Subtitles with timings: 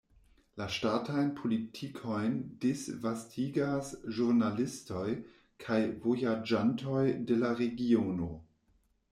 [0.59, 5.05] La ŝtatajn politikojn disvastigas ĵurnalistoj
[5.67, 8.33] kaj vojaĝantoj de la regiono.